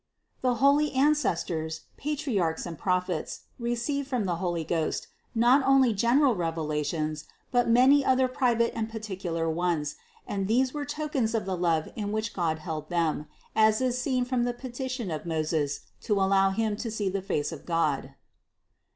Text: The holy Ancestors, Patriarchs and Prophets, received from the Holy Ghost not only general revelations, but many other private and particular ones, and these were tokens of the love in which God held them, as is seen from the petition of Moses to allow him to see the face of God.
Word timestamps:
The 0.41 0.55
holy 0.55 0.93
Ancestors, 0.93 1.81
Patriarchs 1.95 2.65
and 2.65 2.75
Prophets, 2.75 3.41
received 3.59 4.07
from 4.07 4.25
the 4.25 4.37
Holy 4.37 4.63
Ghost 4.63 5.05
not 5.35 5.61
only 5.63 5.93
general 5.93 6.33
revelations, 6.35 7.25
but 7.51 7.69
many 7.69 8.03
other 8.03 8.27
private 8.27 8.73
and 8.73 8.89
particular 8.89 9.47
ones, 9.47 9.97
and 10.25 10.47
these 10.47 10.73
were 10.73 10.85
tokens 10.85 11.35
of 11.35 11.45
the 11.45 11.55
love 11.55 11.89
in 11.95 12.11
which 12.11 12.33
God 12.33 12.57
held 12.57 12.89
them, 12.89 13.27
as 13.55 13.79
is 13.79 14.01
seen 14.01 14.25
from 14.25 14.43
the 14.43 14.53
petition 14.55 15.11
of 15.11 15.27
Moses 15.27 15.81
to 16.01 16.15
allow 16.19 16.49
him 16.49 16.75
to 16.77 16.89
see 16.89 17.07
the 17.07 17.21
face 17.21 17.51
of 17.51 17.67
God. 17.67 18.15